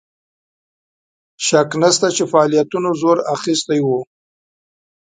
[1.47, 3.99] شک نسته چې فعالیتونو زور اخیستی وو.